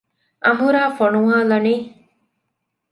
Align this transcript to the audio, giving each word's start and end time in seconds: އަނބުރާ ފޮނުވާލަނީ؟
އަނބުރާ 0.45 0.81
ފޮނުވާލަނީ؟ 0.97 1.75